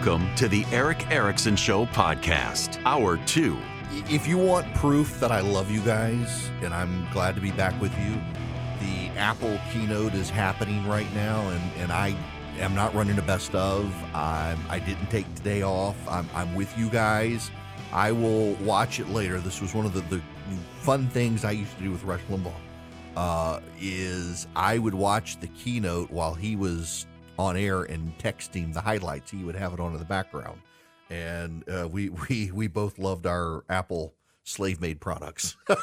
[0.00, 3.58] Welcome to the Erick Erickson Show podcast, hour two.
[4.08, 7.78] If you want proof that I love you guys and I'm glad to be back
[7.82, 8.14] with you,
[8.80, 12.16] the Apple keynote is happening right now, and, and I
[12.60, 13.92] am not running a best of.
[14.14, 15.96] I'm, I didn't take today off.
[16.08, 17.50] I'm, I'm with you guys.
[17.92, 19.38] I will watch it later.
[19.38, 20.22] This was one of the, the
[20.78, 22.54] fun things I used to do with Rush Limbaugh.
[23.16, 27.06] Uh, is I would watch the keynote while he was
[27.40, 29.30] on air and texting the highlights.
[29.30, 30.60] He would have it on in the background,
[31.08, 35.56] and uh, we we we both loved our Apple slave made products.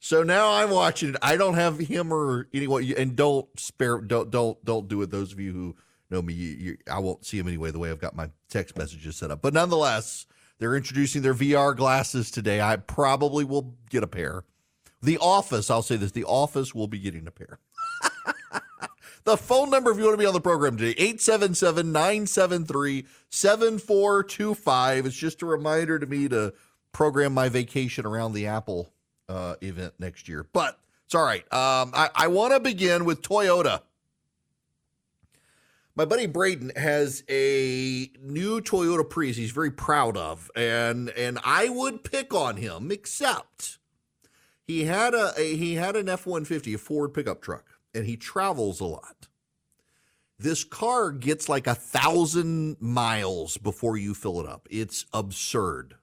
[0.00, 1.16] so now I'm watching it.
[1.22, 5.10] I don't have him or anyone, and don't spare don't don't don't do it.
[5.10, 5.76] Those of you who
[6.10, 7.70] know me, you, you, I won't see him anyway.
[7.70, 10.26] The way I've got my text messages set up, but nonetheless,
[10.58, 12.60] they're introducing their VR glasses today.
[12.60, 14.44] I probably will get a pair.
[15.02, 17.58] The Office, I'll say this: The Office will be getting a pair.
[19.24, 25.06] The phone number, if you want to be on the program today, 877 973 7425.
[25.06, 26.52] It's just a reminder to me to
[26.92, 28.92] program my vacation around the Apple
[29.30, 30.46] uh, event next year.
[30.52, 31.40] But it's all right.
[31.50, 33.80] Um, I, I want to begin with Toyota.
[35.96, 41.70] My buddy Braden has a new Toyota Prius he's very proud of, and and I
[41.70, 43.78] would pick on him, except
[44.66, 48.06] he had a, a he had an F one fifty, a Ford pickup truck and
[48.06, 49.28] he travels a lot.
[50.38, 54.66] This car gets like a thousand miles before you fill it up.
[54.70, 55.94] It's absurd.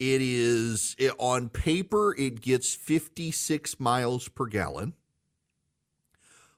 [0.00, 4.94] It is it, on paper, it gets 56 miles per gallon,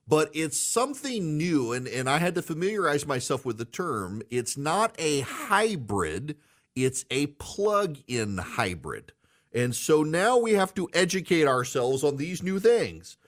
[0.07, 1.73] but it's something new.
[1.73, 4.23] And, and I had to familiarize myself with the term.
[4.31, 6.37] It's not a hybrid,
[6.77, 9.13] it's a plug in hybrid.
[9.53, 13.19] And so now we have to educate ourselves on these new things.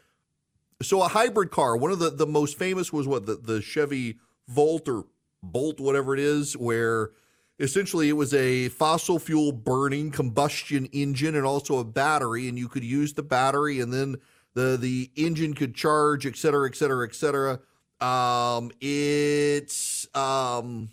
[0.84, 4.18] So a hybrid car, one of the, the most famous was what the, the Chevy
[4.48, 5.06] Volt or
[5.42, 7.10] Bolt, whatever it is, where
[7.58, 12.68] essentially it was a fossil fuel burning combustion engine and also a battery, and you
[12.68, 14.16] could use the battery and then
[14.54, 17.60] the the engine could charge, et cetera, et cetera, et cetera.
[18.00, 20.90] Um, it's um,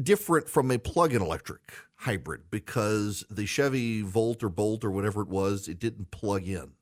[0.00, 1.60] different from a plug-in electric
[1.96, 6.72] hybrid because the Chevy Volt or Bolt or whatever it was, it didn't plug in.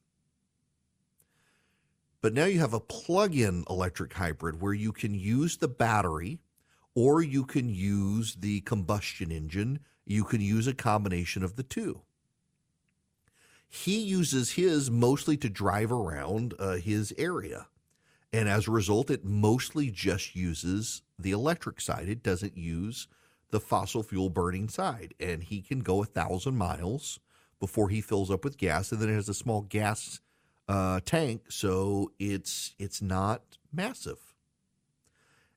[2.23, 6.41] But now you have a plug in electric hybrid where you can use the battery
[6.95, 9.81] or you can use the combustion engine.
[10.05, 12.03] You can use a combination of the two.
[13.69, 17.69] He uses his mostly to drive around uh, his area.
[18.33, 22.09] And as a result, it mostly just uses the electric side.
[22.09, 23.09] It doesn't use
[23.51, 25.15] the fossil fuel burning side.
[25.21, 27.21] And he can go a thousand miles
[27.61, 28.93] before he fills up with gas.
[28.93, 30.21] And then it has a small gas
[30.71, 34.19] uh, tank, so it's it's not massive.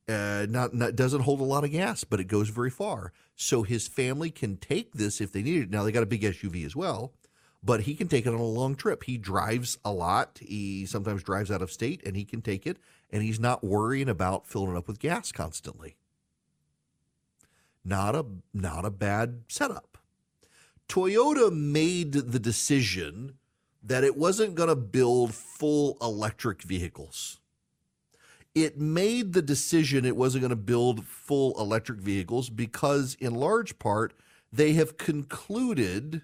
[0.10, 3.14] Uh, not, not doesn't hold a lot of gas, but it goes very far.
[3.36, 5.70] So his family can take this if they need it.
[5.70, 7.14] Now they got a big SUV as well,
[7.62, 9.04] but he can take it on a long trip.
[9.04, 10.40] He drives a lot.
[10.42, 12.78] He sometimes drives out of state, and he can take it,
[13.12, 15.96] and he's not worrying about filling up with gas constantly.
[17.86, 20.00] Not a not a bad setup.
[20.90, 23.38] Toyota made the decision
[23.84, 27.40] that it wasn't going to build full electric vehicles.
[28.56, 33.80] It made the decision it wasn't going to build full electric vehicles because, in large
[33.80, 34.14] part,
[34.52, 36.22] they have concluded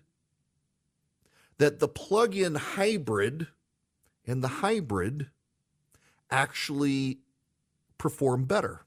[1.58, 3.48] that the plug in hybrid
[4.26, 5.30] and the hybrid
[6.30, 7.20] actually
[7.98, 8.86] perform better.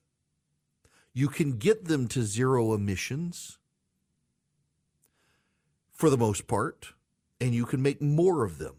[1.12, 3.58] You can get them to zero emissions
[5.92, 6.94] for the most part,
[7.42, 8.76] and you can make more of them.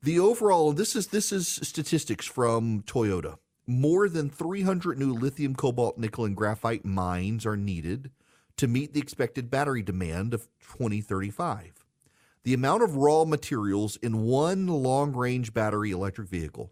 [0.00, 3.38] The overall this is this is statistics from Toyota.
[3.66, 8.12] More than 300 new lithium, cobalt, nickel, and graphite mines are needed
[8.56, 11.84] to meet the expected battery demand of 2035.
[12.44, 16.70] The amount of raw materials in one long range battery electric vehicle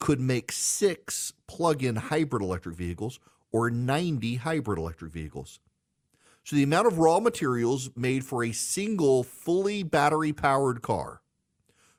[0.00, 3.20] could make six plug in hybrid electric vehicles
[3.52, 5.60] or 90 hybrid electric vehicles.
[6.44, 11.20] So, the amount of raw materials made for a single fully battery powered car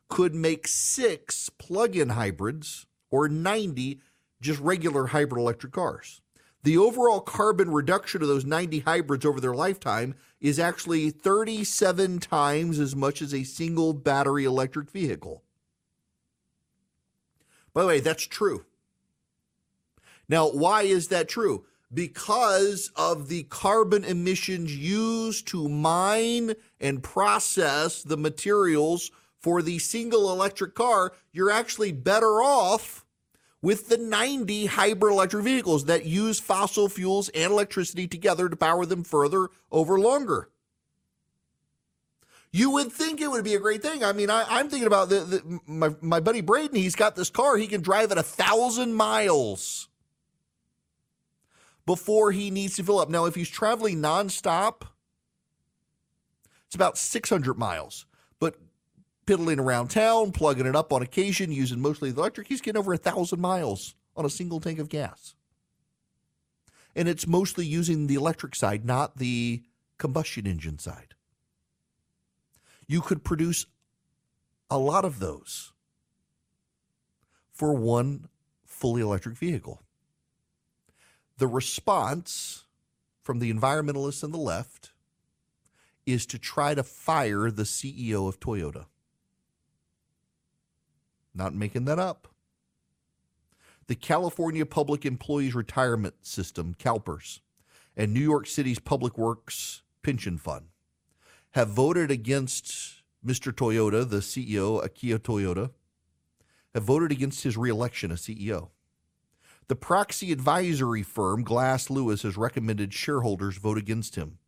[0.07, 4.01] could make six plug in hybrids or 90
[4.41, 6.21] just regular hybrid electric cars.
[6.63, 12.79] The overall carbon reduction of those 90 hybrids over their lifetime is actually 37 times
[12.79, 15.43] as much as a single battery electric vehicle.
[17.73, 18.65] By the way, that's true.
[20.27, 21.65] Now, why is that true?
[21.91, 29.09] Because of the carbon emissions used to mine and process the materials
[29.39, 33.05] for the single electric car, you're actually better off
[33.61, 38.85] with the 90 hybrid electric vehicles that use fossil fuels and electricity together to power
[38.85, 40.49] them further over longer.
[42.51, 44.03] You would think it would be a great thing.
[44.03, 46.75] I mean, I, am thinking about the, the, my, my buddy Braden.
[46.75, 47.57] He's got this car.
[47.57, 49.88] He can drive it a thousand miles
[51.89, 53.09] before he needs to fill up.
[53.09, 54.83] Now, if he's traveling nonstop,
[56.67, 58.05] it's about 600 miles.
[58.39, 58.59] But
[59.25, 62.93] piddling around town, plugging it up on occasion, using mostly the electric, he's getting over
[62.93, 65.33] a thousand miles on a single tank of gas.
[66.95, 69.63] And it's mostly using the electric side, not the
[69.97, 71.15] combustion engine side.
[72.85, 73.65] You could produce
[74.69, 75.73] a lot of those
[77.51, 78.29] for one
[78.67, 79.81] fully electric vehicle.
[81.39, 82.65] The response
[83.23, 84.91] from the environmentalists and the left
[86.05, 88.87] is to try to fire the CEO of Toyota.
[91.33, 92.27] Not making that up.
[93.87, 97.39] The California Public Employees Retirement System, CalPERS,
[97.95, 100.65] and New York City's Public Works Pension Fund
[101.51, 103.53] have voted against Mr.
[103.53, 105.71] Toyota, the CEO, Akio Toyoda,
[106.73, 108.71] have voted against his reelection as CEO.
[109.69, 114.39] The proxy advisory firm Glass Lewis has recommended shareholders vote against him.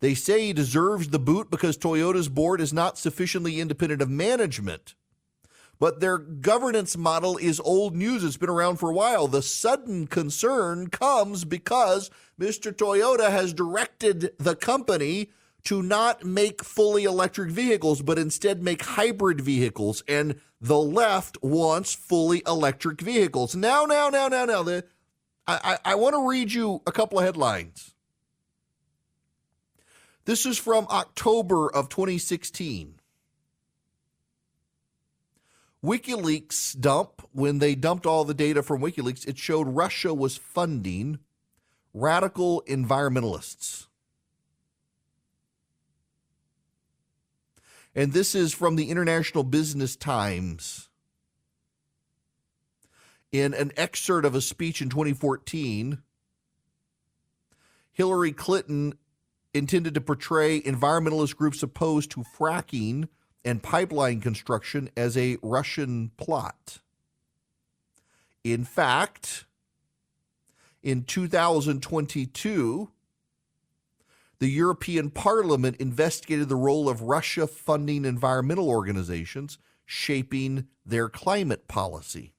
[0.00, 4.94] They say he deserves the boot because Toyota's board is not sufficiently independent of management
[5.78, 8.24] but their governance model is old news.
[8.24, 9.28] It's been around for a while.
[9.28, 12.10] The sudden concern comes because
[12.40, 12.72] Mr.
[12.72, 15.30] Toyota has directed the company
[15.66, 20.02] to not make fully electric vehicles, but instead make hybrid vehicles.
[20.08, 23.54] And the left wants fully electric vehicles.
[23.56, 24.84] Now, now, now, now, now, the,
[25.46, 27.94] I, I, I want to read you a couple of headlines.
[30.24, 32.94] This is from October of 2016.
[35.84, 41.18] WikiLeaks dump, when they dumped all the data from WikiLeaks, it showed Russia was funding
[41.92, 43.86] radical environmentalists.
[47.96, 50.90] And this is from the International Business Times.
[53.32, 56.02] In an excerpt of a speech in 2014,
[57.92, 58.98] Hillary Clinton
[59.54, 63.08] intended to portray environmentalist groups opposed to fracking
[63.46, 66.80] and pipeline construction as a Russian plot.
[68.44, 69.46] In fact,
[70.82, 72.90] in 2022,
[74.38, 82.32] the European Parliament investigated the role of Russia funding environmental organizations shaping their climate policy.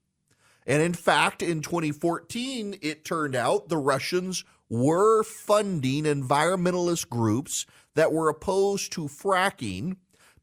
[0.65, 8.11] And in fact, in 2014, it turned out the Russians were funding environmentalist groups that
[8.11, 9.95] were opposed to fracking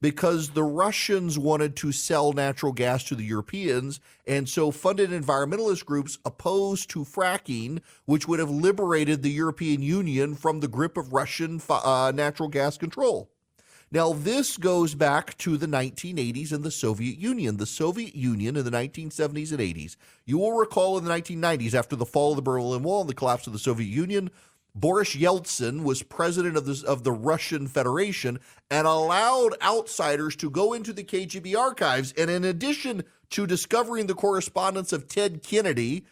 [0.05, 5.87] because the Russians wanted to sell natural gas to the Europeans, and so funded environmentalist
[5.87, 11.15] groups opposed to fracking, which would have liberated the European Union from the grip of
[11.15, 13.31] Russian uh, natural gas control.
[13.91, 17.57] Now, this goes back to the 1980s and the Soviet Union.
[17.57, 19.97] The Soviet Union in the 1970s and 80s.
[20.27, 23.15] You will recall in the 1990s, after the fall of the Berlin Wall and the
[23.15, 24.31] collapse of the Soviet Union,
[24.75, 28.41] Boris Yeltsin was president of, the of the Russian Federation
[28.71, 32.13] and allowed outsiders to go into the KGB archives.
[32.19, 36.05] And in addition to discovering the correspondence of Ted Kennedy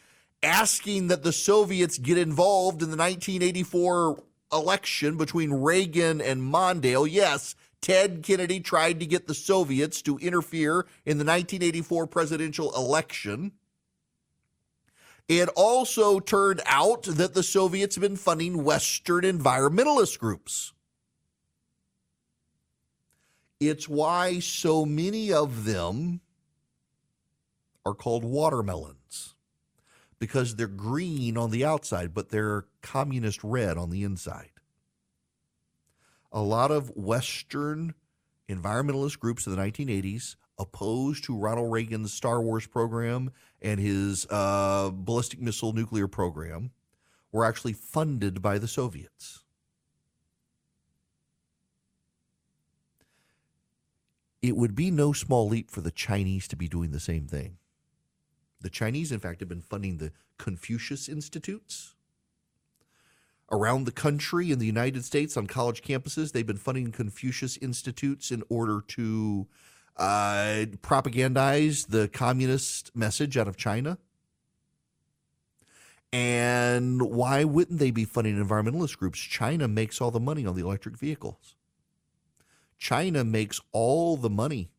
[0.43, 7.57] asking that the Soviets get involved in the 1984 election between Reagan and Mondale, yes,
[7.81, 13.53] Ted Kennedy tried to get the Soviets to interfere in the 1984 presidential election.
[15.39, 20.75] It also turned out that the Soviets have been funding Western environmentalist groups.
[23.59, 26.21] It's why so many of them
[27.87, 29.35] are called watermelons
[30.19, 34.51] because they're green on the outside, but they're communist red on the inside.
[36.31, 37.95] A lot of Western
[38.51, 44.91] environmentalist groups in the 1980s opposed to Ronald Reagan's Star Wars program and his uh,
[44.93, 46.71] ballistic missile nuclear program
[47.31, 49.41] were actually funded by the Soviets.
[54.43, 57.59] It would be no small leap for the Chinese to be doing the same thing.
[58.61, 61.95] The Chinese, in fact, have been funding the Confucius Institutes.
[63.51, 68.31] Around the country in the United States on college campuses, they've been funding Confucius Institutes
[68.31, 69.47] in order to
[69.97, 73.99] uh, propagandize the communist message out of China.
[76.13, 79.19] And why wouldn't they be funding environmentalist groups?
[79.19, 81.57] China makes all the money on the electric vehicles.
[82.79, 84.73] China makes all the money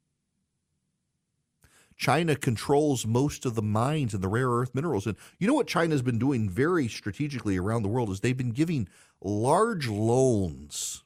[1.97, 5.05] China controls most of the mines and the rare earth minerals.
[5.05, 8.51] And you know what China's been doing very strategically around the world is they've been
[8.51, 8.87] giving
[9.21, 11.03] large loans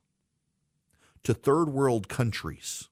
[1.23, 2.89] to third world countries.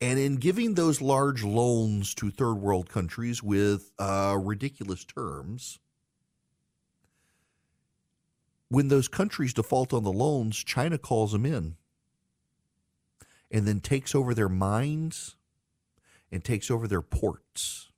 [0.00, 5.78] And in giving those large loans to third world countries with uh, ridiculous terms,
[8.68, 11.76] when those countries default on the loans, China calls them in
[13.50, 15.36] and then takes over their mines
[16.30, 17.90] and takes over their ports.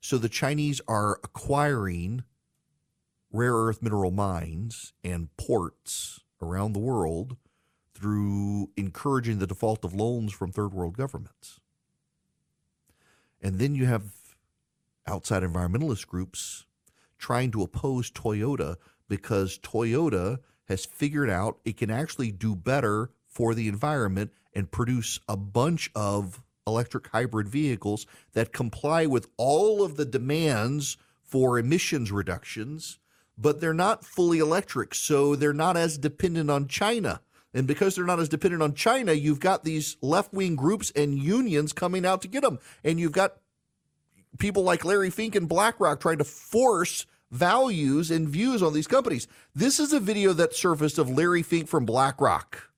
[0.00, 2.24] So the Chinese are acquiring
[3.32, 7.36] rare earth mineral mines and ports around the world
[7.96, 11.60] through encouraging the default of loans from third world governments.
[13.40, 14.12] And then you have
[15.06, 16.66] outside environmentalist groups
[17.18, 18.76] trying to oppose Toyota
[19.08, 20.38] because Toyota
[20.68, 25.90] has figured out it can actually do better for the environment and produce a bunch
[25.94, 32.98] of electric hybrid vehicles that comply with all of the demands for emissions reductions,
[33.38, 37.20] but they're not fully electric, so they're not as dependent on China.
[37.56, 41.18] And because they're not as dependent on China, you've got these left wing groups and
[41.18, 42.58] unions coming out to get them.
[42.84, 43.36] And you've got
[44.38, 49.26] people like Larry Fink and BlackRock trying to force values and views on these companies.
[49.54, 52.70] This is a video that surfaced of Larry Fink from BlackRock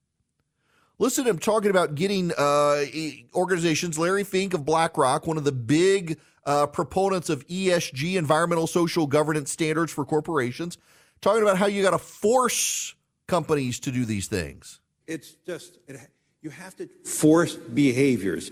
[1.01, 2.85] Listen to him talking about getting uh,
[3.33, 9.07] organizations, Larry Fink of BlackRock, one of the big uh, proponents of ESG, environmental social
[9.07, 10.77] governance standards for corporations,
[11.21, 12.97] talking about how you got to force
[13.29, 14.81] companies to do these things.
[15.07, 16.01] It's just, it,
[16.43, 18.51] you have to force behaviors.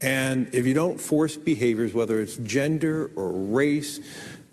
[0.00, 4.00] And if you don't force behaviors, whether it's gender or race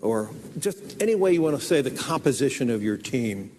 [0.01, 3.51] or just any way you want to say the composition of your team,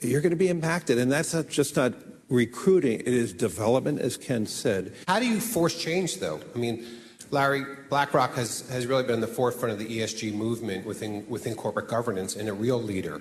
[0.00, 0.98] you're going to be impacted.
[0.98, 1.94] And that's not just not
[2.28, 4.94] recruiting, it is development, as Ken said.
[5.06, 6.40] How do you force change, though?
[6.54, 6.86] I mean,
[7.30, 11.88] Larry, BlackRock has, has really been the forefront of the ESG movement within, within corporate
[11.88, 13.20] governance and a real leader.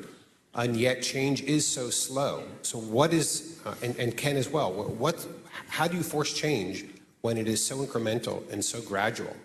[0.56, 2.44] And yet change is so slow.
[2.62, 5.26] So what is, uh, and, and Ken as well, what,
[5.68, 6.86] how do you force change
[7.22, 9.36] when it is so incremental and so gradual?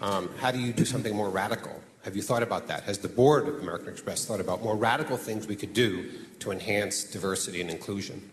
[0.00, 1.78] Um, how do you do something more radical?
[2.04, 2.84] Have you thought about that?
[2.84, 6.50] Has the board of American Express thought about more radical things we could do to
[6.50, 8.30] enhance diversity and inclusion?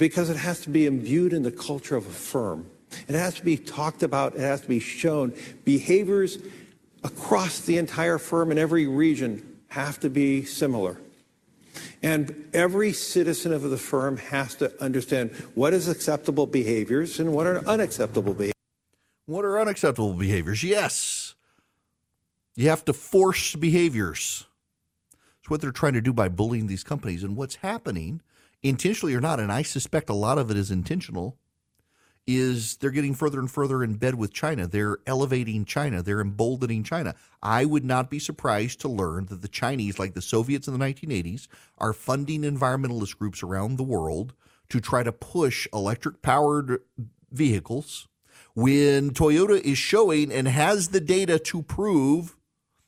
[0.00, 2.68] because it has to be imbued in the culture of a firm.
[3.06, 5.34] It has to be talked about, it has to be shown.
[5.64, 6.38] Behaviors
[7.04, 10.98] across the entire firm in every region have to be similar.
[12.02, 17.46] And every citizen of the firm has to understand what is acceptable behaviors and what
[17.46, 18.54] are unacceptable behaviors.
[19.26, 20.64] What are unacceptable behaviors?
[20.64, 21.34] Yes.
[22.56, 24.46] You have to force behaviors.
[25.40, 27.22] It's what they're trying to do by bullying these companies.
[27.22, 28.22] And what's happening
[28.62, 31.36] intentionally or not, and I suspect a lot of it is intentional,
[32.26, 34.66] is they're getting further and further in bed with China.
[34.66, 36.02] They're elevating China.
[36.02, 37.14] They're emboldening China.
[37.42, 40.84] I would not be surprised to learn that the Chinese, like the Soviets in the
[40.84, 41.48] 1980s,
[41.78, 44.34] are funding environmentalist groups around the world
[44.68, 46.80] to try to push electric powered
[47.32, 48.06] vehicles
[48.54, 52.36] when Toyota is showing and has the data to prove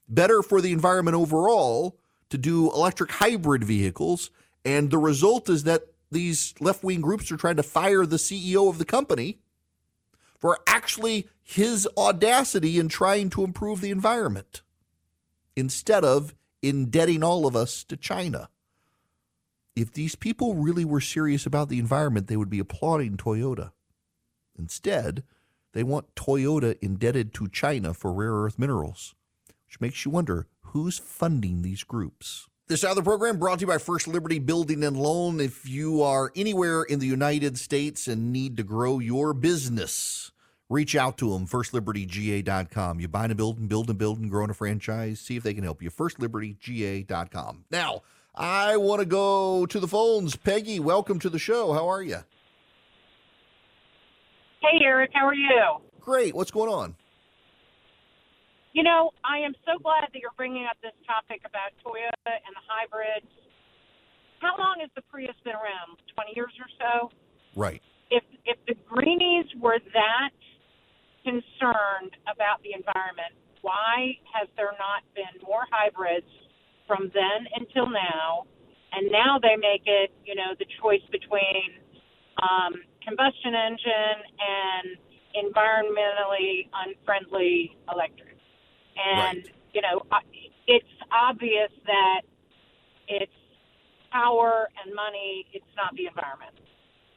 [0.08, 1.98] better for the environment overall
[2.30, 4.30] to do electric hybrid vehicles
[4.64, 8.68] and the result is that these left wing groups are trying to fire the CEO
[8.68, 9.38] of the company
[10.38, 14.62] for actually his audacity in trying to improve the environment
[15.56, 18.48] instead of indebting all of us to China.
[19.74, 23.72] If these people really were serious about the environment, they would be applauding Toyota.
[24.58, 25.24] Instead,
[25.72, 29.14] they want Toyota indebted to China for rare earth minerals.
[29.66, 32.48] which makes you wonder who's funding these groups.
[32.68, 35.40] This other program brought to you by First Liberty Building and Loan.
[35.40, 40.30] If you are anywhere in the United States and need to grow your business,
[40.70, 43.00] reach out to them, firstlibertyga.com.
[43.00, 45.18] You buy and build and build and build and grow in a franchise.
[45.18, 45.90] See if they can help you.
[45.90, 47.64] Firstlibertyga.com.
[47.72, 48.02] Now,
[48.32, 50.36] I want to go to the phones.
[50.36, 51.72] Peggy, welcome to the show.
[51.72, 52.18] How are you?
[54.60, 55.78] Hey, Eric, how are you?
[56.00, 56.32] Great.
[56.32, 56.94] What's going on?
[58.72, 62.52] You know, I am so glad that you're bringing up this topic about Toyota and
[62.56, 63.28] the hybrids.
[64.40, 66.00] How long has the Prius been around?
[66.16, 67.12] 20 years or so?
[67.54, 67.84] Right.
[68.10, 70.32] If if the greenies were that
[71.22, 76.28] concerned about the environment, why has there not been more hybrids
[76.88, 78.48] from then until now?
[78.92, 81.76] And now they make it, you know, the choice between
[82.40, 82.72] um,
[83.04, 84.86] combustion engine and
[85.36, 88.31] environmentally unfriendly electric.
[88.96, 89.50] And, Right.
[89.72, 90.04] you know,
[90.66, 92.22] it's obvious that
[93.08, 93.32] it's
[94.10, 96.52] power and money, it's not the environment.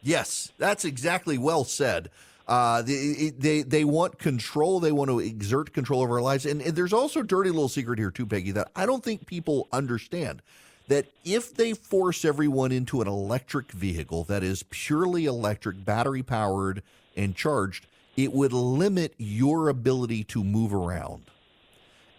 [0.02, 2.10] Yes, that's exactly well said.
[2.48, 4.80] Uh, they, they they want control.
[4.80, 6.46] They want to exert control over our lives.
[6.46, 9.26] And, and there's also a dirty little secret here too, Peggy, that I don't think
[9.26, 10.42] people understand.
[10.88, 16.84] That if they force everyone into an electric vehicle that is purely electric, battery powered,
[17.18, 21.24] and charged, it would limit your ability to move around.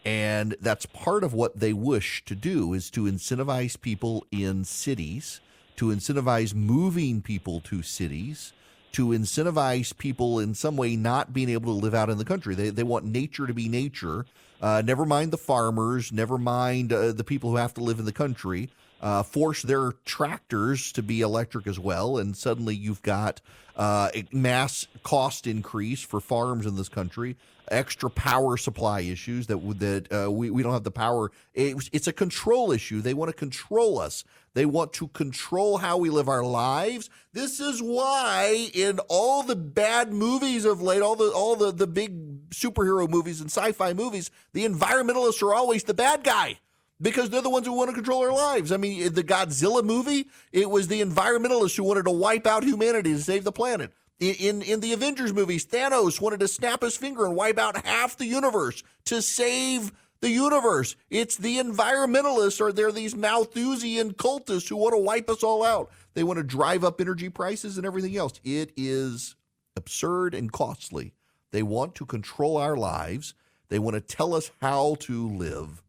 [0.07, 5.41] And that's part of what they wish to do is to incentivize people in cities,
[5.75, 8.53] to incentivize moving people to cities,
[8.93, 12.55] to incentivize people in some way not being able to live out in the country.
[12.55, 14.27] They, they want nature to be nature.
[14.63, 18.05] Uh, never mind the farmers, never mind uh, the people who have to live in
[18.05, 18.71] the country.
[19.01, 23.43] Uh, force their tractors to be electric as well, and suddenly you've got
[23.77, 27.37] uh, mass cost increase for farms in this country,
[27.69, 31.31] extra power supply issues that that uh, we we don't have the power.
[31.53, 33.03] It, it's a control issue.
[33.03, 34.25] They want to control us.
[34.55, 37.11] They want to control how we live our lives.
[37.35, 41.87] This is why in all the bad movies of late, all the all the the
[41.87, 46.59] big superhero movies and sci-fi movies, the environmentalists are always the bad guy
[47.01, 48.73] because they're the ones who want to control our lives.
[48.73, 52.65] I mean, eh, the Godzilla movie, it was the environmentalists who wanted to wipe out
[52.65, 53.93] humanity to save the planet.
[54.19, 57.85] In, in in the Avengers movies, Thanos wanted to snap his finger and wipe out
[57.85, 60.97] half the universe to save the universe.
[61.11, 65.91] It's the environmentalists or they're these Malthusian cultists who want to wipe us all out.
[66.15, 68.41] They want to drive up energy prices and everything else.
[68.43, 69.37] It is
[69.77, 71.13] absurd and costly.
[71.53, 73.35] They want to control our lives.
[73.69, 75.83] They want to tell us how to live.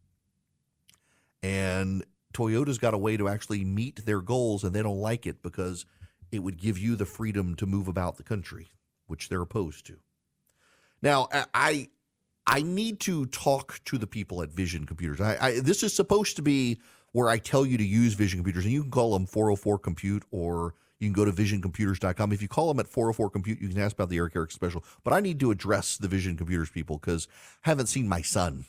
[1.42, 5.42] And Toyota's got a way to actually meet their goals, and they don't like it
[5.42, 5.86] because
[6.30, 8.68] it would give you the freedom to move about the country,
[9.06, 9.96] which they're opposed to.
[11.00, 11.88] Now, I-
[12.50, 15.20] I need to talk to the people at Vision Computers.
[15.20, 16.80] I, I this is supposed to be
[17.12, 20.24] where I tell you to use Vision Computers, and you can call them 404 Compute
[20.30, 22.32] or you can go to visioncomputers.com.
[22.32, 24.82] If you call them at 404 Compute, you can ask about the Eric Eric special.
[25.04, 27.28] But I need to address the Vision Computers people because
[27.66, 28.64] I haven't seen my son.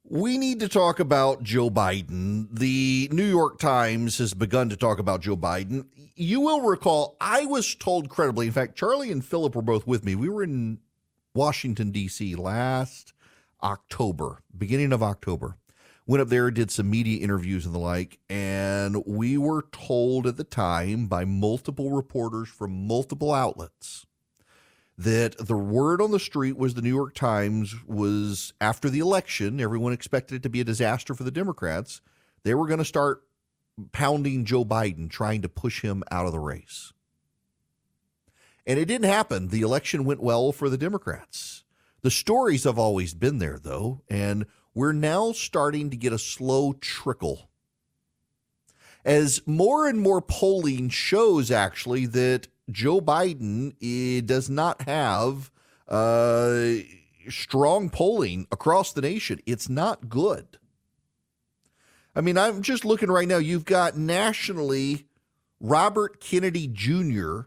[0.05, 2.49] We need to talk about Joe Biden.
[2.53, 5.87] The New York Times has begun to talk about Joe Biden.
[6.17, 10.05] You will recall I was told credibly, in fact, Charlie and Philip were both with
[10.05, 10.15] me.
[10.15, 10.81] We were in
[11.35, 12.35] Washington D.C.
[12.35, 13.15] last
[13.63, 15.57] October, beginning of October
[16.13, 20.37] went up there, did some media interviews and the like, and we were told at
[20.37, 24.05] the time by multiple reporters from multiple outlets
[24.99, 29.59] that the word on the street was the New York Times was after the election,
[29.59, 32.03] everyone expected it to be a disaster for the Democrats.
[32.43, 33.23] They were going to start
[33.93, 36.93] pounding Joe Biden, trying to push him out of the race.
[38.67, 39.49] And it didn't happen.
[39.49, 41.65] The election went well for the Democrats.
[42.03, 46.73] The stories have always been there, though, and we're now starting to get a slow
[46.75, 47.49] trickle.
[49.05, 55.51] As more and more polling shows, actually, that Joe Biden eh, does not have
[55.89, 56.75] uh,
[57.29, 59.41] strong polling across the nation.
[59.45, 60.59] It's not good.
[62.15, 63.39] I mean, I'm just looking right now.
[63.39, 65.07] You've got nationally
[65.61, 67.43] Robert Kennedy Jr.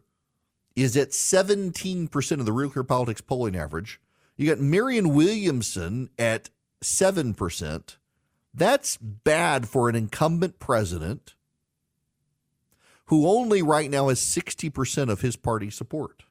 [0.75, 3.99] is at 17% of the Real Clear Politics polling average.
[4.38, 6.49] You got Marianne Williamson at
[6.86, 7.98] 7%.
[8.54, 11.34] That's bad for an incumbent president
[13.08, 16.24] who only right now has 60% of his party support.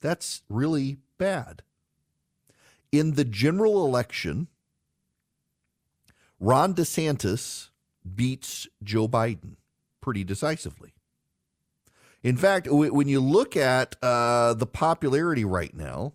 [0.00, 1.62] That's really bad.
[2.92, 4.48] In the general election,
[6.38, 7.68] Ron DeSantis
[8.14, 9.56] beats Joe Biden
[10.00, 10.94] pretty decisively.
[12.22, 16.14] In fact, when you look at uh, the popularity right now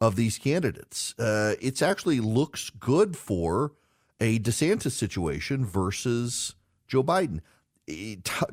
[0.00, 3.72] of these candidates, uh, it actually looks good for
[4.20, 6.54] a DeSantis situation versus
[6.86, 7.40] Joe Biden.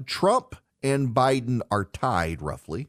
[0.05, 2.87] Trump and Biden are tied roughly,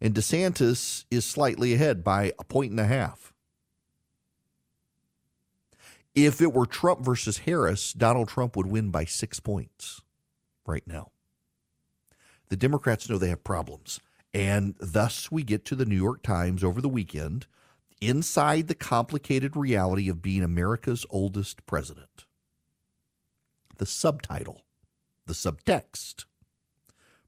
[0.00, 3.32] and DeSantis is slightly ahead by a point and a half.
[6.14, 10.02] If it were Trump versus Harris, Donald Trump would win by six points
[10.66, 11.10] right now.
[12.48, 14.00] The Democrats know they have problems.
[14.32, 17.46] And thus we get to the New York Times over the weekend
[18.00, 22.26] inside the complicated reality of being America's oldest president.
[23.78, 24.62] The subtitle,
[25.26, 26.24] the subtext.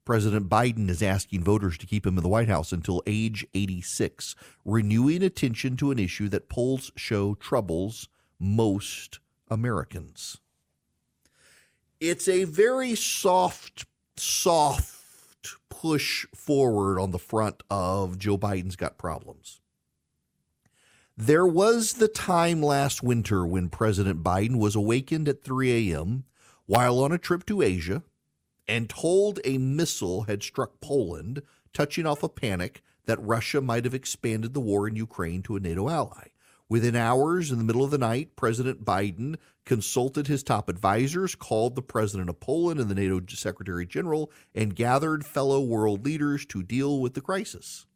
[0.05, 4.35] President Biden is asking voters to keep him in the White House until age 86,
[4.65, 8.09] renewing attention to an issue that polls show troubles
[8.41, 10.39] most Americans.
[12.01, 13.87] It's a very soft,
[14.17, 15.02] soft
[15.69, 19.61] push forward on the front of Joe Biden's got problems.
[21.17, 26.25] There was the time last winter when President Biden was awakened at 3 a.m.
[26.67, 28.03] while on a trip to Asia
[28.67, 31.43] and told a missile had struck Poland,
[31.75, 35.61] touching off a panic that Russia might have expanded the war in Ukraine to a
[35.61, 36.29] NATO ally.
[36.69, 41.77] Within hours, in the middle of the night, President Biden consulted his top advisors, called
[41.77, 46.63] the president of Poland and the NATO Secretary General, and gathered fellow world leaders to
[46.63, 47.87] deal with the crisis.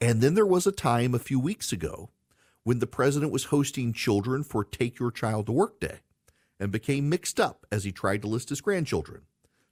[0.00, 2.10] And then there was a time a few weeks ago
[2.62, 6.00] when the president was hosting children for Take Your Child to Work Day
[6.58, 9.22] and became mixed up as he tried to list his grandchildren.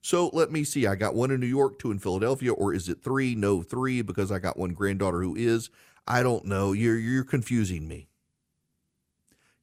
[0.01, 0.87] So let me see.
[0.87, 3.35] I got one in New York, two in Philadelphia, or is it three?
[3.35, 5.71] No, three, because I got one granddaughter who is.
[6.07, 6.73] I don't know.
[6.73, 8.09] You're you're confusing me.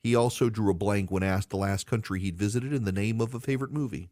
[0.01, 3.19] He also drew a blank when asked the last country he'd visited in the name
[3.19, 4.09] of a favorite movie.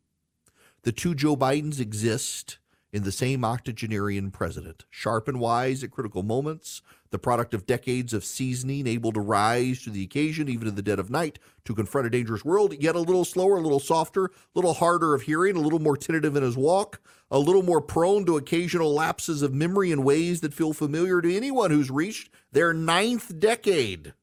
[0.83, 2.59] The two Joe Bidens exist
[2.93, 8.13] in the same octogenarian president, sharp and wise at critical moments, the product of decades
[8.13, 11.75] of seasoning, able to rise to the occasion even in the dead of night to
[11.75, 15.23] confront a dangerous world, yet a little slower, a little softer, a little harder of
[15.23, 19.41] hearing, a little more tentative in his walk, a little more prone to occasional lapses
[19.41, 24.13] of memory in ways that feel familiar to anyone who's reached their ninth decade,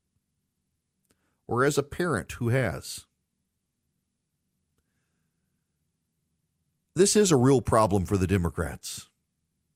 [1.47, 3.07] or as a parent who has.
[6.97, 9.09] This is a real problem for the Democrats,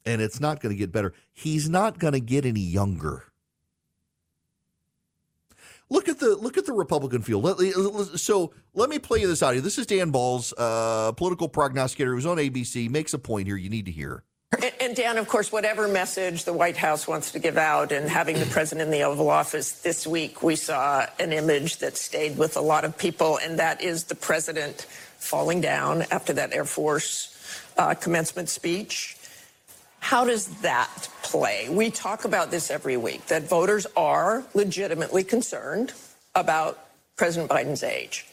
[0.06, 1.12] and it's not going to get better.
[1.32, 3.24] He's not going to get any younger.
[5.90, 7.60] Look at the look at the Republican field.
[8.20, 9.62] So let me play you this audio.
[9.62, 12.90] This is Dan Balz, uh, political prognosticator who's on ABC.
[12.90, 14.22] Makes a point here you need to hear.
[14.88, 18.38] And, Dan, of course, whatever message the White House wants to give out, and having
[18.38, 22.56] the president in the Oval Office this week, we saw an image that stayed with
[22.56, 24.86] a lot of people, and that is the president
[25.18, 27.36] falling down after that Air Force
[27.76, 29.18] uh, commencement speech.
[29.98, 31.68] How does that play?
[31.68, 35.92] We talk about this every week that voters are legitimately concerned
[36.34, 36.78] about
[37.16, 38.26] President Biden's age.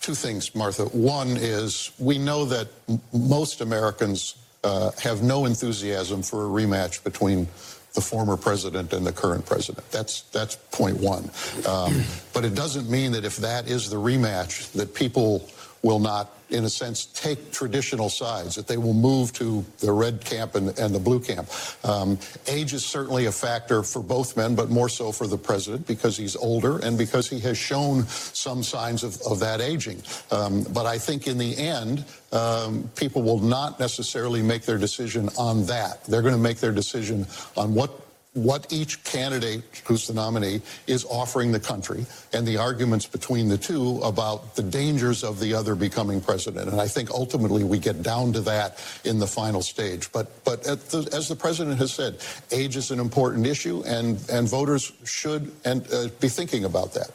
[0.00, 0.86] Two things, Martha.
[0.86, 2.66] One is we know that
[3.12, 7.46] most Americans uh, have no enthusiasm for a rematch between
[7.94, 9.88] the former president and the current president.
[9.90, 11.30] That's that's point one.
[11.66, 15.48] Um, but it doesn't mean that if that is the rematch, that people
[15.82, 20.24] will not, in a sense, take traditional sides, that they will move to the red
[20.24, 21.48] camp and, and the blue camp.
[21.84, 25.86] Um, age is certainly a factor for both men, but more so for the president
[25.86, 30.02] because he's older and because he has shown some signs of, of that aging.
[30.30, 35.28] Um, but I think in the end, um, people will not necessarily make their decision
[35.38, 36.04] on that.
[36.04, 38.07] They're going to make their decision on what
[38.44, 43.58] what each candidate who's the nominee is offering the country and the arguments between the
[43.58, 46.68] two about the dangers of the other becoming president.
[46.68, 50.10] And I think ultimately we get down to that in the final stage.
[50.12, 52.18] But but the, as the president has said,
[52.50, 57.10] age is an important issue, and and voters should and uh, be thinking about that.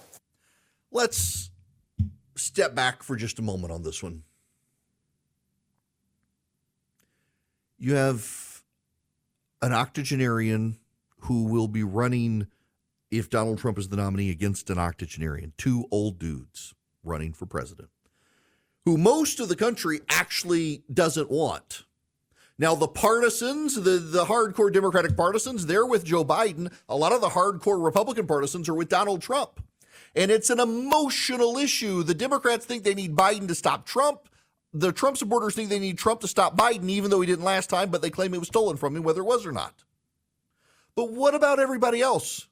[0.92, 1.50] Let's
[2.36, 4.24] step back for just a moment on this one.
[7.78, 8.64] You have
[9.62, 10.78] an octogenarian
[11.24, 12.48] who will be running
[13.10, 17.90] if Donald Trump is the nominee against an octogenarian, two old dudes running for president,
[18.86, 21.84] who most of the country actually doesn't want.
[22.60, 26.72] Now, the partisans, the, the hardcore Democratic partisans, they're with Joe Biden.
[26.88, 29.64] A lot of the hardcore Republican partisans are with Donald Trump.
[30.16, 32.04] And it's an emotional issue.
[32.04, 34.30] The Democrats think they need Biden to stop Trump.
[34.74, 37.70] The Trump supporters think they need Trump to stop Biden, even though he didn't last
[37.70, 39.84] time, but they claim it was stolen from him, whether it was or not.
[40.96, 42.48] But what about everybody else?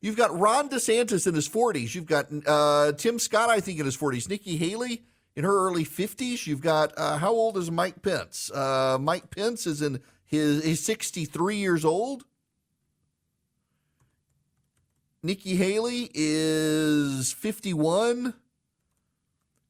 [0.00, 1.94] You've got Ron DeSantis in his 40s.
[1.94, 4.28] You've got uh, Tim Scott, I think, in his 40s.
[4.28, 5.02] Nikki Haley
[5.36, 6.46] in her early 50s.
[6.46, 8.50] You've got, uh, how old is Mike Pence?
[8.50, 12.24] Uh, Mike Pence is in his, he's 63 years old.
[15.22, 18.34] Nikki Haley is 51.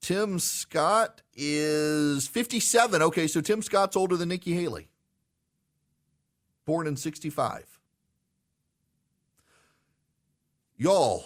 [0.00, 3.02] Tim Scott is 57.
[3.02, 4.88] Okay, so Tim Scott's older than Nikki Haley
[6.64, 7.78] born in 65.
[10.76, 11.24] Y'all,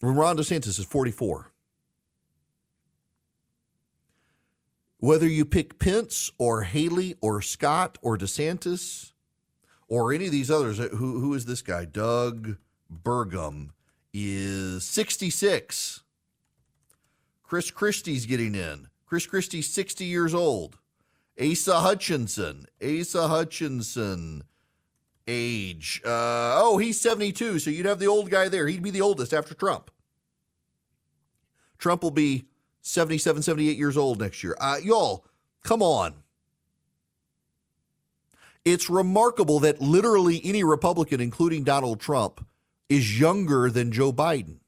[0.00, 1.50] Ron DeSantis is 44.
[4.98, 9.12] Whether you pick Pence or Haley or Scott or DeSantis
[9.88, 11.84] or any of these others, uh, who, who is this guy?
[11.84, 12.56] Doug
[12.90, 13.70] Burgum
[14.12, 16.02] is 66.
[17.42, 18.88] Chris Christie's getting in.
[19.06, 20.78] Chris Christie's 60 years old.
[21.40, 22.66] Asa Hutchinson.
[22.82, 24.44] Asa Hutchinson.
[25.26, 26.02] Age.
[26.04, 27.58] Uh, oh, he's 72.
[27.58, 28.68] So you'd have the old guy there.
[28.68, 29.90] He'd be the oldest after Trump.
[31.78, 32.46] Trump will be
[32.82, 34.56] 77, 78 years old next year.
[34.60, 35.24] Uh, y'all,
[35.62, 36.14] come on.
[38.64, 42.46] It's remarkable that literally any Republican, including Donald Trump,
[42.88, 44.58] is younger than Joe Biden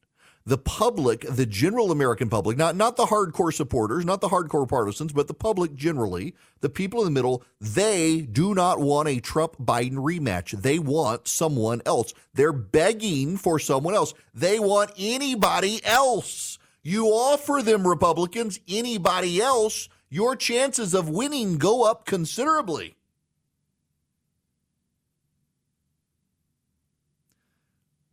[0.47, 5.13] the public, the general American public, not, not the hardcore supporters, not the hardcore partisans,
[5.13, 9.57] but the public generally, the people in the middle, they do not want a Trump
[9.59, 10.53] Biden rematch.
[10.53, 12.15] They want someone else.
[12.33, 14.15] They're begging for someone else.
[14.33, 16.59] They want anybody else.
[16.85, 22.96] You offer them Republicans, anybody else, your chances of winning go up considerably.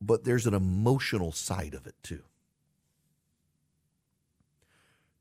[0.06, 2.24] But there's an emotional side of it too.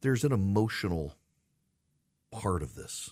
[0.00, 1.14] There's an emotional
[2.32, 3.10] part of this.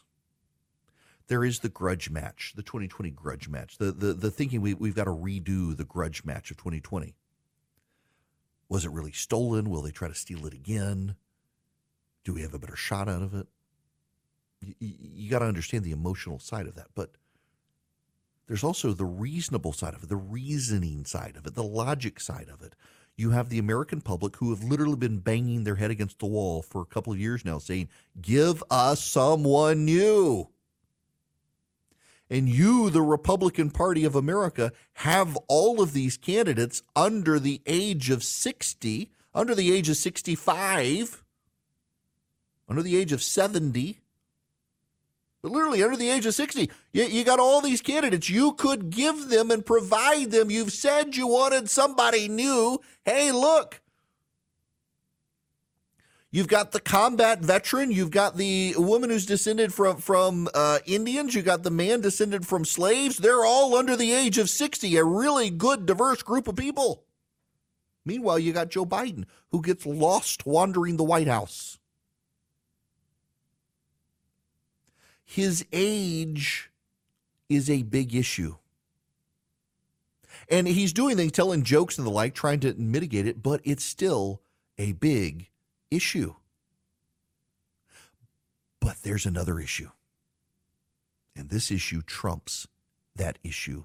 [1.28, 4.96] There is the grudge match, the 2020 grudge match, the, the, the thinking we, we've
[4.96, 7.14] got to redo the grudge match of 2020.
[8.68, 9.70] Was it really stolen?
[9.70, 11.14] Will they try to steal it again?
[12.24, 13.46] Do we have a better shot out of it?
[14.60, 16.88] You, you got to understand the emotional side of that.
[16.96, 17.12] But
[18.50, 22.48] there's also the reasonable side of it, the reasoning side of it, the logic side
[22.52, 22.74] of it.
[23.16, 26.60] You have the American public who have literally been banging their head against the wall
[26.60, 30.48] for a couple of years now saying, Give us someone new.
[32.28, 38.10] And you, the Republican Party of America, have all of these candidates under the age
[38.10, 41.22] of 60, under the age of 65,
[42.68, 43.99] under the age of 70 but
[45.42, 46.70] literally under the age of 60.
[46.92, 48.28] You, you got all these candidates.
[48.28, 50.50] You could give them and provide them.
[50.50, 52.80] You've said you wanted somebody new.
[53.04, 53.80] Hey, look.
[56.32, 57.90] You've got the combat veteran.
[57.90, 61.34] You've got the woman who's descended from from uh, Indians.
[61.34, 63.18] You got the man descended from slaves.
[63.18, 64.96] They're all under the age of sixty.
[64.96, 67.02] A really good, diverse group of people.
[68.04, 71.79] Meanwhile, you got Joe Biden, who gets lost wandering the White House.
[75.30, 76.72] His age
[77.48, 78.56] is a big issue.
[80.48, 83.84] And he's doing things, telling jokes and the like, trying to mitigate it, but it's
[83.84, 84.42] still
[84.76, 85.48] a big
[85.88, 86.34] issue.
[88.80, 89.90] But there's another issue.
[91.36, 92.66] And this issue trumps
[93.14, 93.84] that issue.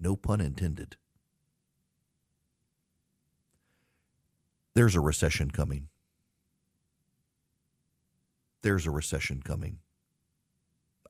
[0.00, 0.96] No pun intended.
[4.74, 5.86] There's a recession coming.
[8.62, 9.78] There's a recession coming.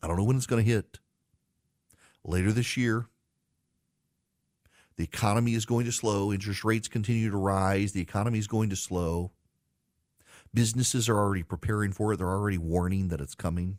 [0.03, 0.99] I don't know when it's going to hit.
[2.25, 3.07] Later this year,
[4.97, 6.33] the economy is going to slow.
[6.33, 7.93] Interest rates continue to rise.
[7.93, 9.33] The economy is going to slow.
[10.53, 12.19] Businesses are already preparing for it.
[12.19, 13.79] They're already warning that it's coming.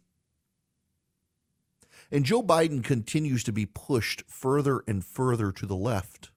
[2.11, 6.31] And Joe Biden continues to be pushed further and further to the left.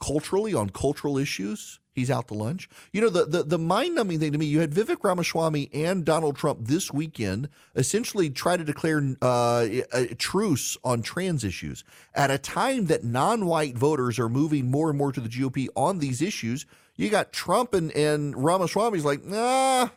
[0.00, 2.68] Culturally, on cultural issues, he's out to lunch.
[2.92, 6.04] You know, the, the, the mind numbing thing to me, you had Vivek Ramaswamy and
[6.04, 11.82] Donald Trump this weekend essentially try to declare uh, a truce on trans issues
[12.14, 15.66] at a time that non white voters are moving more and more to the GOP
[15.74, 16.66] on these issues.
[16.94, 19.88] You got Trump and, and Ramaswamy's like, nah,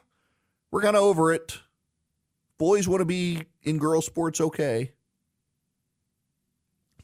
[0.71, 1.59] we're kind of over it.
[2.57, 4.91] Boys want to be in girl sports, okay.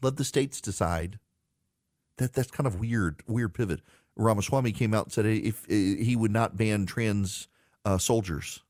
[0.01, 1.19] Let the states decide.
[2.17, 3.81] That that's kind of weird, weird pivot.
[4.15, 7.47] Ramaswamy came out and said if, if he would not ban trans
[7.83, 8.61] uh, soldiers.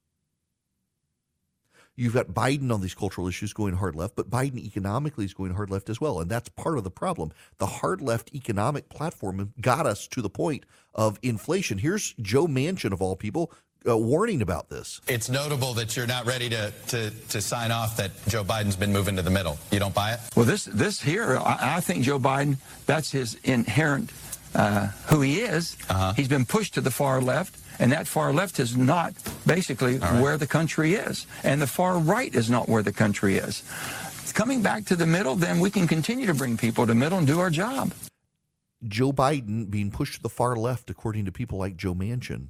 [1.98, 5.54] You've got Biden on these cultural issues going hard left, but Biden economically is going
[5.54, 6.20] hard left as well.
[6.20, 7.32] And that's part of the problem.
[7.58, 11.78] The hard left economic platform got us to the point of inflation.
[11.78, 13.54] Here's Joe Manchin, of all people,
[13.88, 15.00] uh, warning about this.
[15.08, 18.92] It's notable that you're not ready to, to, to sign off that Joe Biden's been
[18.92, 19.58] moving to the middle.
[19.72, 20.20] You don't buy it?
[20.36, 24.12] Well, this, this here, I, I think Joe Biden, that's his inherent
[24.56, 25.78] uh, who he is.
[25.90, 26.14] Uh-huh.
[26.14, 27.58] He's been pushed to the far left.
[27.78, 29.14] And that far left is not
[29.46, 30.22] basically right.
[30.22, 31.28] where the country is.
[31.44, 33.64] And the far right is not where the country is.
[34.34, 37.18] Coming back to the middle, then we can continue to bring people to the middle
[37.18, 37.94] and do our job.
[38.86, 42.50] Joe Biden being pushed to the far left, according to people like Joe Manchin.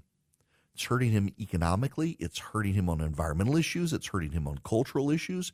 [0.74, 2.18] It's hurting him economically.
[2.20, 3.94] It's hurting him on environmental issues.
[3.94, 5.54] It's hurting him on cultural issues.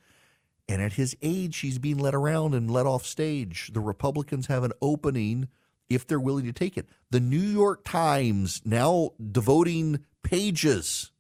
[0.68, 3.72] And at his age, he's being led around and led off stage.
[3.74, 5.50] The Republicans have an opening
[5.94, 6.88] if they're willing to take it.
[7.10, 11.12] The New York Times now devoting pages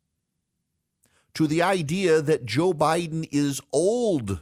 [1.33, 4.41] to the idea that Joe Biden is old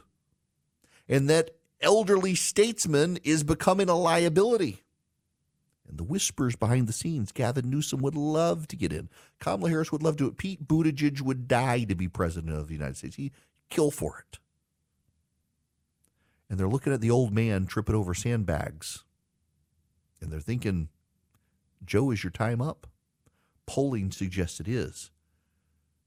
[1.08, 4.82] and that elderly statesman is becoming a liability.
[5.88, 9.08] And the whispers behind the scenes, Gavin Newsom would love to get in.
[9.40, 10.28] Kamala Harris would love to.
[10.28, 10.36] It.
[10.36, 13.16] Pete Buttigieg would die to be president of the United States.
[13.16, 13.32] He'd
[13.70, 14.38] kill for it.
[16.48, 19.04] And they're looking at the old man tripping over sandbags
[20.20, 20.88] and they're thinking,
[21.84, 22.86] Joe, is your time up?
[23.66, 25.10] Polling suggests it is.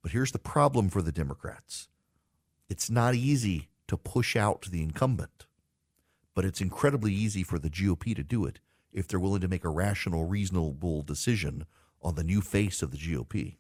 [0.02, 1.88] But here's the problem for the Democrats
[2.70, 5.46] it's not easy to push out the incumbent,
[6.34, 8.60] but it's incredibly easy for the GOP to do it
[8.92, 11.66] if they're willing to make a rational, reasonable decision
[12.02, 13.58] on the new face of the GOP.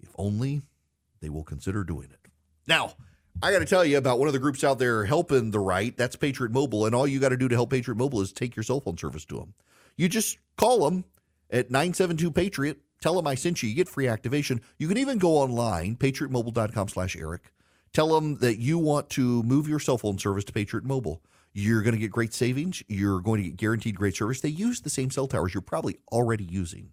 [0.00, 0.62] If only
[1.20, 2.30] they will consider doing it.
[2.66, 2.94] Now,
[3.40, 5.96] I got to tell you about one of the groups out there helping the right.
[5.96, 6.86] That's Patriot Mobile.
[6.86, 8.98] And all you got to do to help Patriot Mobile is take your cell phone
[8.98, 9.54] service to them.
[9.96, 11.04] You just call them
[11.48, 12.80] at 972 Patriot.
[13.00, 13.68] Tell them I sent you.
[13.68, 14.60] You get free activation.
[14.76, 17.52] You can even go online, patriotmobile.com slash Eric.
[17.92, 21.22] Tell them that you want to move your cell phone service to Patriot Mobile.
[21.52, 22.82] You're going to get great savings.
[22.88, 24.40] You're going to get guaranteed great service.
[24.40, 26.92] They use the same cell towers you're probably already using.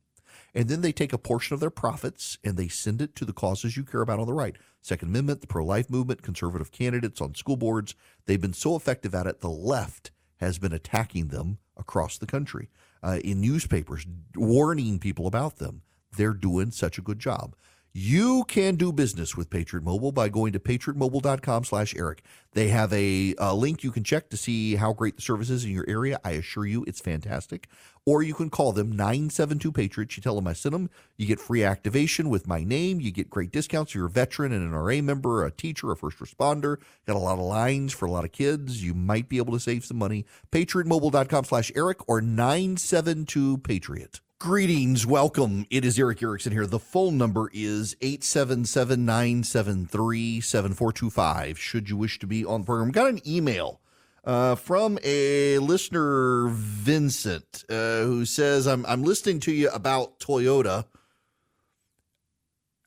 [0.56, 3.34] And then they take a portion of their profits and they send it to the
[3.34, 4.56] causes you care about on the right.
[4.82, 7.94] Second Amendment, the pro life movement, conservative candidates on school boards.
[8.26, 12.70] They've been so effective at it, the left has been attacking them across the country
[13.04, 15.82] uh, in newspapers, warning people about them.
[16.16, 17.56] They're doing such a good job.
[17.98, 22.24] You can do business with Patriot Mobile by going to patriotmobile.com slash Eric.
[22.52, 25.64] They have a, a, link you can check to see how great the service is
[25.64, 26.20] in your area.
[26.22, 27.70] I assure you it's fantastic.
[28.06, 30.18] Or you can call them 972 Patriots.
[30.18, 30.90] You tell them I sent them.
[31.16, 33.00] You get free activation with my name.
[33.00, 36.20] You get great discounts you're a veteran and an NRA member, a teacher, a first
[36.20, 36.82] responder.
[37.08, 38.84] Got a lot of lines for a lot of kids.
[38.84, 40.26] You might be able to save some money.
[40.52, 44.20] PatriotMobile.com slash Eric or 972 Patriot.
[44.38, 45.66] Greetings, welcome.
[45.70, 46.68] It is Erick Erickson here.
[46.68, 51.58] The phone number is 877 973 7425.
[51.58, 53.80] Should you wish to be on the program, got an email
[54.26, 60.84] uh, from a listener, Vincent, uh, who says, I'm, I'm listening to you about Toyota.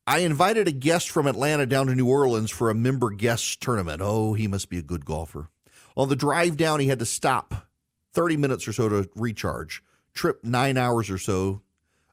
[0.06, 4.02] I invited a guest from Atlanta down to New Orleans for a member guest tournament.
[4.04, 5.48] Oh, he must be a good golfer.
[5.96, 7.68] On the drive down, he had to stop
[8.12, 9.82] 30 minutes or so to recharge
[10.18, 11.62] trip nine hours or so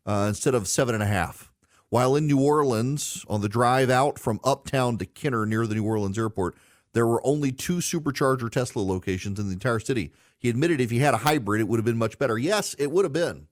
[0.05, 1.51] uh, instead of seven and a half.
[1.89, 5.85] While in New Orleans, on the drive out from uptown to Kenner near the New
[5.85, 6.55] Orleans airport,
[6.93, 10.11] there were only two supercharger Tesla locations in the entire city.
[10.37, 12.37] He admitted if he had a hybrid, it would have been much better.
[12.37, 13.47] Yes, it would have been.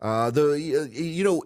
[0.00, 0.58] Uh, the
[0.92, 1.42] you know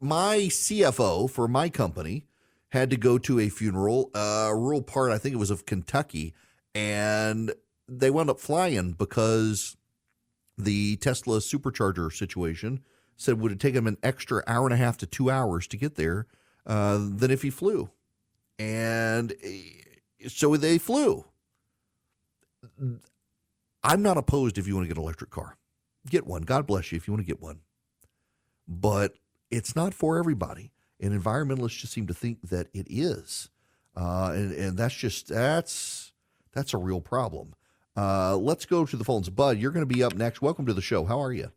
[0.00, 2.26] my CFO for my company
[2.70, 5.64] had to go to a funeral, uh, a rural part I think it was of
[5.64, 6.34] Kentucky,
[6.74, 7.52] and
[7.88, 9.76] they wound up flying because
[10.58, 12.80] the Tesla supercharger situation
[13.16, 15.76] said would have taken him an extra hour and a half to two hours to
[15.76, 16.26] get there
[16.66, 17.90] uh, than if he flew.
[18.58, 21.26] And eh, so they flew.
[23.84, 25.56] I'm not opposed if you want to get an electric car.
[26.10, 26.42] Get one.
[26.42, 27.60] God bless you if you want to get one.
[28.68, 29.14] But
[29.50, 30.72] it's not for everybody.
[31.00, 33.50] And environmentalists just seem to think that it is.
[33.96, 36.12] uh, and and that's just that's
[36.52, 37.54] that's a real problem.
[37.96, 39.28] Uh, let's go to the phones.
[39.28, 40.42] Bud, you're going to be up next.
[40.42, 41.04] Welcome to the show.
[41.04, 41.50] How are you,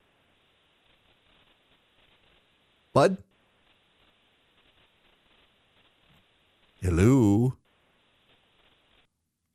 [2.94, 3.18] Bud?
[6.82, 7.56] Hello.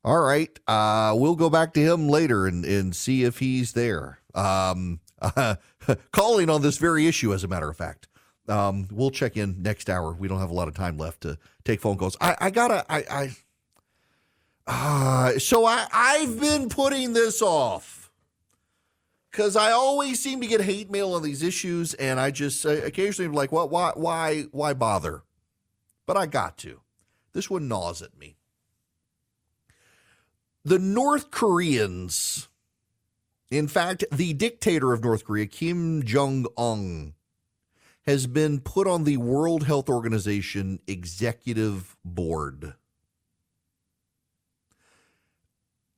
[0.05, 0.59] All right.
[0.67, 4.19] Uh, we'll go back to him later and, and see if he's there.
[4.35, 5.57] Um, uh,
[6.13, 8.09] calling on this very issue, as a matter of fact.
[8.49, 10.13] Um, we'll check in next hour.
[10.13, 12.17] We don't have a lot of time left to take phone calls.
[12.21, 13.31] I, I gotta, I, I,
[14.75, 18.11] uh, so I, I've been putting this off
[19.31, 22.71] because I always seem to get hate mail on these issues, and I just uh,
[22.71, 25.23] occasionally am like, well, why, why, why bother?
[26.07, 26.81] But I got to.
[27.33, 28.37] This one gnaws at me.
[30.65, 32.49] The North Koreans,
[33.51, 37.15] in fact, the dictator of North Korea, Kim Jong un,
[38.07, 42.75] has been put on the World Health Organization executive board.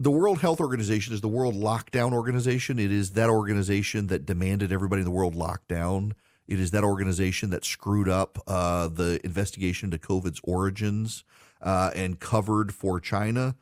[0.01, 2.81] The World Health Organization is the World Lockdown Organization.
[2.81, 6.15] It is that organization that demanded everybody in the world lock down.
[6.49, 11.23] It is that organization that screwed up uh, the investigation into COVID's origins
[11.63, 13.55] uh, and covered for China.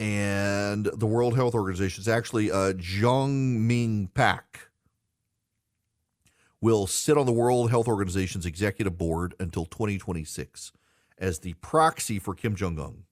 [0.00, 4.70] And the World Health Organization is actually uh, Jong Ming Pak
[6.60, 10.72] will sit on the World Health Organization's executive board until 2026
[11.16, 13.04] as the proxy for Kim Jong un.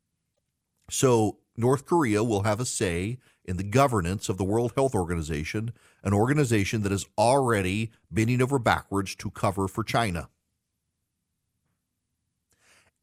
[0.91, 5.73] So North Korea will have a say in the governance of the World Health Organization,
[6.03, 10.29] an organization that is already bending over backwards to cover for China.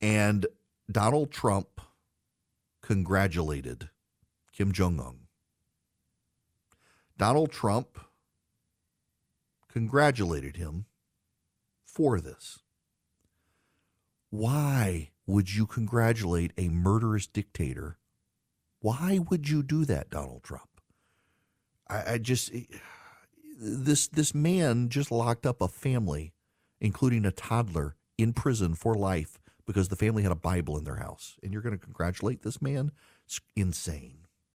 [0.02, 0.48] And
[0.92, 1.80] Donald Trump
[2.82, 3.90] congratulated
[4.52, 5.20] Kim Jong un.
[7.18, 8.00] Donald Trump
[9.72, 10.86] congratulated him
[11.86, 12.60] for this.
[14.32, 17.98] Why would you congratulate a murderous dictator?
[18.82, 20.82] Why would you do that, Donald Trump?
[21.88, 22.64] I, I just eh,
[23.60, 26.34] this this man just locked up a family,
[26.80, 30.96] including a toddler, in prison for life because the family had a Bible in their
[30.96, 31.38] house.
[31.42, 32.92] And you're going to congratulate this man?
[33.26, 34.21] It's insane.